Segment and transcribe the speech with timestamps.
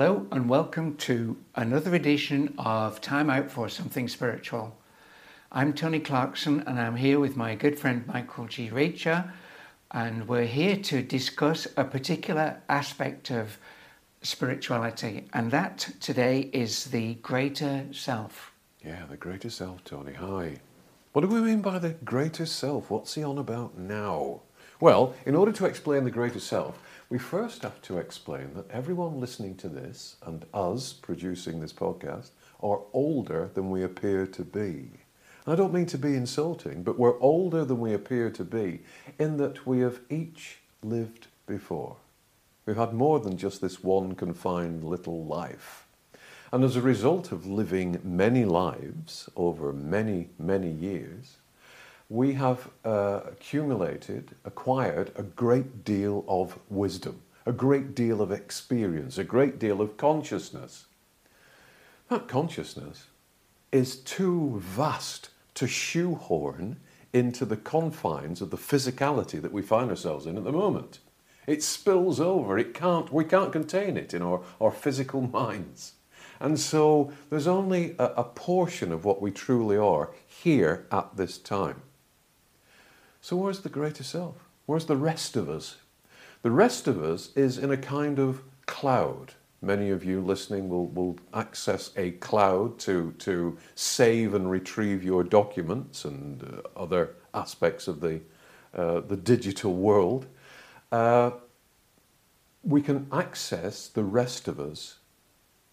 [0.00, 4.74] Hello, and welcome to another edition of Time Out for Something Spiritual.
[5.52, 8.70] I'm Tony Clarkson, and I'm here with my good friend Michael G.
[8.70, 9.30] Reccia,
[9.90, 13.58] and we're here to discuss a particular aspect of
[14.22, 18.54] spirituality, and that today is the greater self.
[18.82, 20.14] Yeah, the greater self, Tony.
[20.14, 20.60] Hi.
[21.12, 22.88] What do we mean by the greater self?
[22.88, 24.40] What's he on about now?
[24.80, 26.78] Well, in order to explain the greater self,
[27.10, 32.30] we first have to explain that everyone listening to this and us producing this podcast
[32.62, 34.88] are older than we appear to be.
[35.44, 38.82] I don't mean to be insulting, but we're older than we appear to be
[39.18, 41.96] in that we have each lived before.
[42.64, 45.86] We've had more than just this one confined little life.
[46.52, 51.38] And as a result of living many lives over many, many years,
[52.10, 59.16] we have uh, accumulated, acquired a great deal of wisdom, a great deal of experience,
[59.16, 60.86] a great deal of consciousness.
[62.08, 63.06] That consciousness
[63.70, 66.80] is too vast to shoehorn
[67.12, 70.98] into the confines of the physicality that we find ourselves in at the moment.
[71.46, 75.92] It spills over, it can't, we can't contain it in our, our physical minds.
[76.40, 81.38] And so there's only a, a portion of what we truly are here at this
[81.38, 81.82] time.
[83.22, 84.36] So, where's the greater self?
[84.66, 85.76] Where's the rest of us?
[86.42, 89.34] The rest of us is in a kind of cloud.
[89.62, 95.22] Many of you listening will, will access a cloud to, to save and retrieve your
[95.22, 98.20] documents and uh, other aspects of the,
[98.74, 100.26] uh, the digital world.
[100.90, 101.32] Uh,
[102.62, 104.96] we can access the rest of us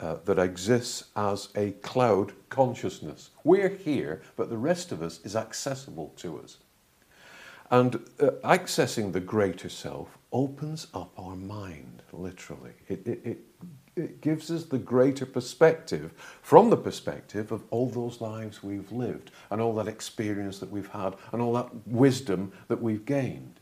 [0.02, 3.30] uh, that exists as a cloud consciousness.
[3.46, 6.58] We're here, but the rest of us is accessible to us.
[7.70, 12.74] And uh, accessing the greater self opens up our mind, literally.
[12.88, 13.40] It, it, it,
[13.96, 19.32] it gives us the greater perspective from the perspective of all those lives we've lived
[19.50, 23.60] and all that experience that we've had and all that wisdom that we've gained.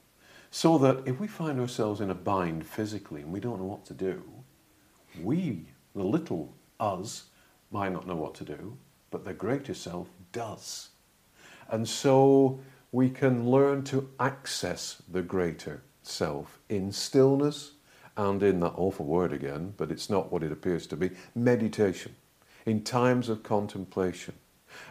[0.51, 3.85] So that if we find ourselves in a bind physically and we don't know what
[3.85, 4.23] to do,
[5.21, 5.65] we,
[5.95, 7.25] the little us,
[7.71, 8.77] might not know what to do,
[9.11, 10.89] but the greater self does.
[11.69, 12.59] And so
[12.95, 17.71] we can learn to access the greater self in stillness
[18.15, 22.15] and in that awful word again, but it's not what it appears to be meditation,
[22.65, 24.33] in times of contemplation.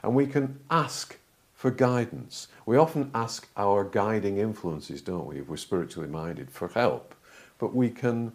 [0.03, 1.17] And we can ask
[1.55, 2.49] for guidance.
[2.67, 7.15] We often ask our guiding influences, don't we, if we're spiritually minded, for help.
[7.59, 8.35] But we can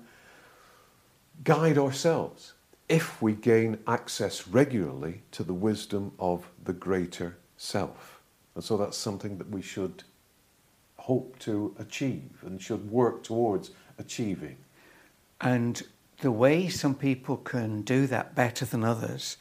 [1.44, 2.54] guide ourselves
[2.88, 8.19] if we gain access regularly to the wisdom of the greater self.
[8.60, 10.04] And so that's something that we should
[10.98, 14.58] hope to achieve and should work towards achieving.
[15.40, 15.82] And
[16.20, 19.38] the way some people can do that better than others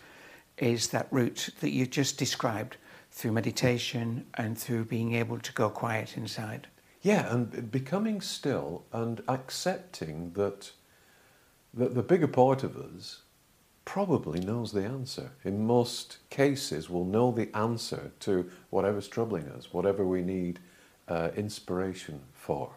[0.56, 2.77] is that route that you just described
[3.11, 6.69] through meditation and through being able to go quiet inside.
[7.03, 10.71] Yeah, and becoming still and accepting that,
[11.75, 13.23] that the bigger part of us
[13.88, 15.31] probably knows the answer.
[15.44, 20.59] In most cases, will know the answer to whatever's troubling us, whatever we need
[21.09, 22.71] uh, inspiration for.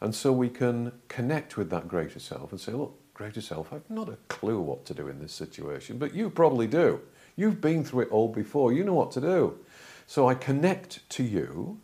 [0.00, 3.88] And so we can connect with that greater self and say, look, greater self, I've
[3.88, 7.00] not a clue what to do in this situation, but you probably do.
[7.36, 9.56] You've been through it all before, you know what to do.
[10.08, 11.78] So I connect to you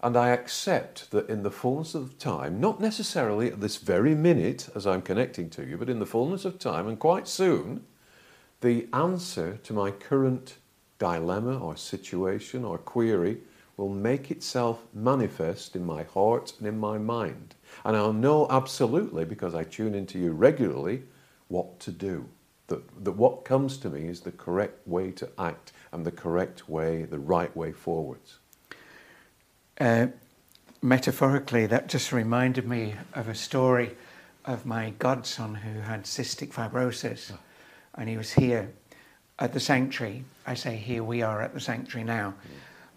[0.00, 4.70] and I accept that in the fullness of time, not necessarily at this very minute
[4.74, 7.84] as I'm connecting to you, but in the fullness of time and quite soon,
[8.66, 10.56] the answer to my current
[10.98, 13.38] dilemma or situation or query
[13.76, 17.54] will make itself manifest in my heart and in my mind.
[17.84, 21.04] And I'll know absolutely, because I tune into you regularly,
[21.46, 22.28] what to do.
[22.66, 26.68] That, that what comes to me is the correct way to act and the correct
[26.68, 28.38] way, the right way forwards.
[29.78, 30.08] Uh,
[30.82, 33.94] metaphorically, that just reminded me of a story
[34.44, 37.30] of my godson who had cystic fibrosis.
[37.32, 37.38] Oh
[37.96, 38.70] and he was here
[39.38, 40.24] at the sanctuary.
[40.46, 42.34] I say here, we are at the sanctuary now.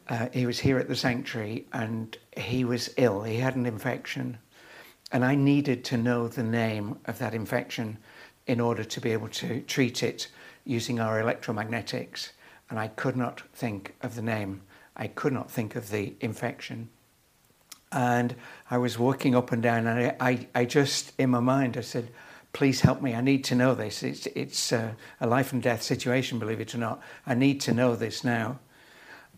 [0.07, 3.23] Uh, he was here at the sanctuary and he was ill.
[3.23, 4.37] He had an infection.
[5.11, 7.97] And I needed to know the name of that infection
[8.47, 10.27] in order to be able to treat it
[10.65, 12.31] using our electromagnetics.
[12.69, 14.61] And I could not think of the name.
[14.95, 16.89] I could not think of the infection.
[17.91, 18.35] And
[18.69, 21.81] I was walking up and down, and I, I, I just, in my mind, I
[21.81, 22.09] said,
[22.59, 23.15] please help me.
[23.15, 24.03] I need to know this.
[24.03, 24.91] It's, it's uh,
[25.21, 27.01] a life and death situation, believe it or not.
[27.25, 28.59] I need to know this now.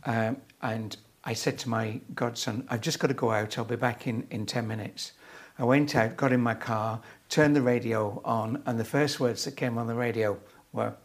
[0.06, 3.60] Um, and I said to my godson, I've just got to go out.
[3.60, 5.12] I'll be back in, in 10 minutes.
[5.60, 9.46] I went out, got in my car, turned the radio on, and the first words
[9.46, 10.40] that came on the radio
[10.74, 10.96] were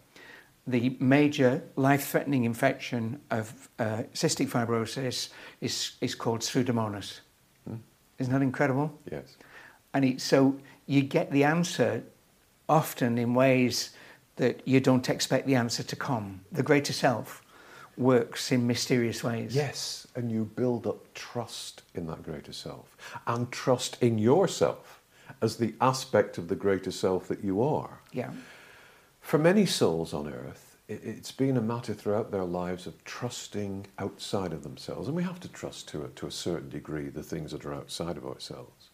[0.66, 5.28] the major life-threatening infection of uh, cystic fibrosis
[5.60, 7.20] is, is called Pseudomonas.
[7.68, 7.76] Hmm.
[8.18, 8.98] Isn't that incredible?
[9.12, 9.36] Yes.
[9.96, 12.04] And it, so you get the answer
[12.68, 13.96] often in ways
[14.36, 16.42] that you don't expect the answer to come.
[16.52, 17.42] The greater self
[17.96, 19.56] works in mysterious ways.
[19.56, 22.94] Yes, and you build up trust in that greater self
[23.26, 25.00] and trust in yourself
[25.40, 28.00] as the aspect of the greater self that you are.
[28.12, 28.32] Yeah.
[29.22, 33.86] For many souls on earth, it, it's been a matter throughout their lives of trusting
[33.98, 35.08] outside of themselves.
[35.08, 37.72] And we have to trust to a, to a certain degree the things that are
[37.72, 38.90] outside of ourselves.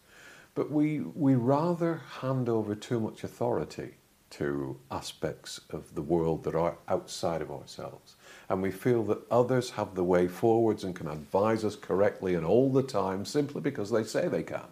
[0.55, 3.95] But we, we rather hand over too much authority
[4.31, 8.15] to aspects of the world that are outside of ourselves.
[8.49, 12.45] And we feel that others have the way forwards and can advise us correctly and
[12.45, 14.65] all the time simply because they say they can.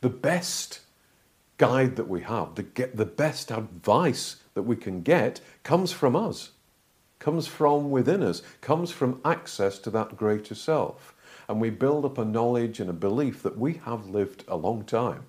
[0.00, 0.80] The best
[1.58, 6.16] guide that we have, the, get, the best advice that we can get, comes from
[6.16, 6.50] us,
[7.20, 11.14] comes from within us, comes from access to that greater self.
[11.50, 14.84] And we build up a knowledge and a belief that we have lived a long
[14.84, 15.24] time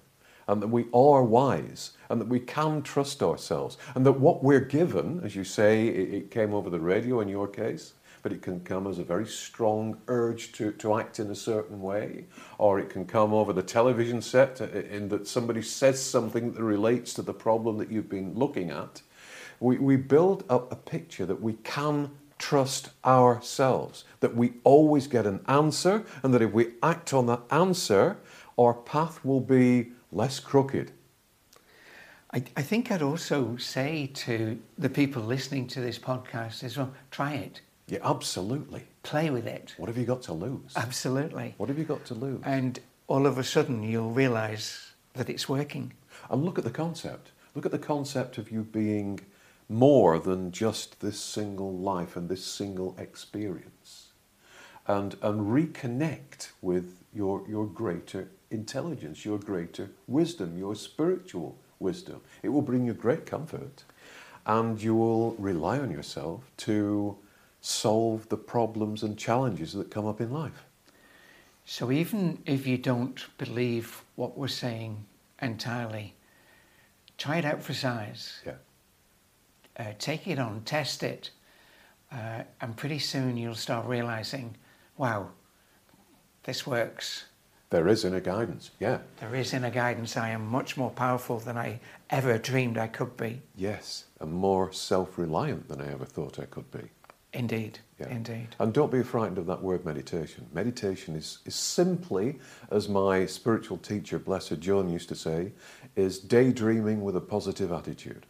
[0.47, 4.59] and that we are wise and that we can trust ourselves and that what we're
[4.59, 8.44] given, as you say, it, it came over the radio in your case, but it
[8.44, 12.25] can come as a very strong urge to, to act in a certain way,
[12.59, 16.62] or it can come over the television set uh, in that somebody says something that
[16.62, 19.01] relates to the problem that you've been looking at.
[19.59, 25.27] We, we build up a picture that we can trust ourselves, that we always get
[25.27, 28.17] an answer, and that if we act on that answer,
[28.57, 30.91] our path will be less crooked.
[32.33, 36.91] I, I think I'd also say to the people listening to this podcast as well,
[37.11, 37.61] try it.
[37.88, 38.88] Yeah, absolutely.
[39.03, 39.75] Play with it.
[39.77, 40.73] What have you got to lose?
[40.75, 41.53] Absolutely.
[41.57, 42.41] What have you got to lose?
[42.43, 45.93] And all of a sudden you'll realize that it's working.
[46.29, 47.31] And look at the concept.
[47.53, 49.19] Look at the concept of you being
[49.71, 54.09] more than just this single life and this single experience.
[54.85, 62.19] And, and reconnect with your, your greater intelligence, your greater wisdom, your spiritual wisdom.
[62.44, 63.85] It will bring you great comfort
[64.45, 67.17] and you will rely on yourself to
[67.62, 70.65] solve the problems and challenges that come up in life.
[71.63, 75.06] So even if you don't believe what we're saying
[75.41, 76.15] entirely,
[77.17, 78.41] try it out for size.
[78.45, 78.53] Yeah.
[79.77, 81.31] Uh, take it on, test it,
[82.12, 84.56] uh, and pretty soon you'll start realizing,
[84.97, 85.29] wow,
[86.44, 87.25] this works.
[87.69, 89.00] There is inner guidance, yeah.
[89.21, 90.18] There is inner guidance.
[90.18, 91.79] I am much more powerful than I
[92.09, 93.41] ever dreamed I could be.
[93.56, 96.89] Yes, and more self reliant than I ever thought I could be.
[97.33, 98.09] Indeed, Yeah.
[98.09, 98.50] indeed.
[98.59, 100.47] And don't be frightened of that word meditation.
[100.51, 102.39] Meditation is, is simply,
[102.69, 105.53] as my spiritual teacher, Blessed John, used to say,
[105.95, 108.25] is daydreaming with a positive attitude.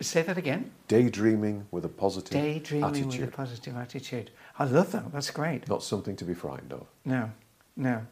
[0.00, 0.70] Say that again.
[0.88, 3.20] Daydreaming with a positive Daydreaming attitude.
[3.20, 4.30] with a positive attitude.
[4.58, 5.10] I love that.
[5.12, 5.68] That's great.
[5.68, 6.86] Not something to be frightened of.
[7.04, 7.30] No,
[7.76, 8.06] no.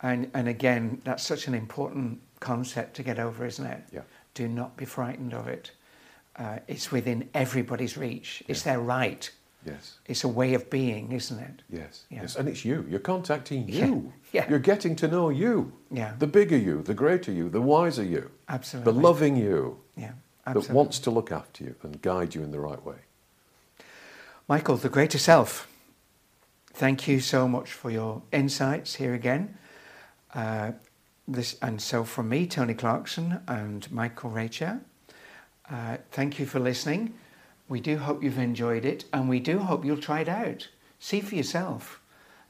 [0.00, 3.82] And, and again, that's such an important concept to get over, isn't it?
[3.92, 4.00] Yeah.
[4.34, 5.70] Do not be frightened of it.
[6.36, 8.42] Uh, it's within everybody's reach.
[8.48, 9.30] It's their right.
[9.66, 9.98] Yes.
[10.06, 11.62] It's a way of being, isn't it?
[11.70, 12.22] Yes, Yeah.
[12.22, 12.84] yes, and it's you.
[12.88, 14.12] You're contacting Yeah, you.
[14.32, 14.48] yeah.
[14.50, 15.72] You're getting to know you.
[15.90, 16.14] Yeah.
[16.18, 18.92] The bigger you, the greater you, the wiser you, Absolutely.
[18.92, 20.12] the loving you Yeah,
[20.44, 22.96] that wants to look after you and guide you in the right way.
[24.48, 25.68] Michael, the greater self.
[26.74, 29.56] Thank you so much for your insights here again.
[30.34, 30.72] Uh,
[31.28, 34.80] this and so from me, Tony Clarkson and Michael Reccia.
[35.70, 37.14] Uh, thank you for listening.
[37.68, 40.68] We do hope you've enjoyed it, and we do hope you'll try it out.
[40.98, 42.00] See for yourself.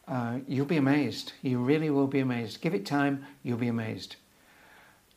[0.09, 1.33] Uh, you'll be amazed.
[1.43, 2.61] You really will be amazed.
[2.61, 3.27] Give it time.
[3.43, 4.17] You'll be amazed.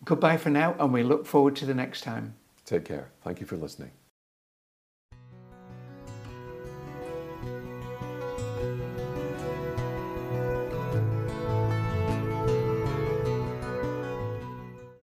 [0.03, 2.35] Goodbye for now, and we look forward to the next time.
[2.65, 3.11] Take care.
[3.23, 3.91] Thank you for listening.